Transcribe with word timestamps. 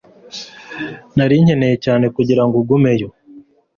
nari 1.15 1.35
nkeneye 1.43 1.75
cyane 1.85 2.05
kugirango 2.15 2.55
ugumeyo 2.61 3.07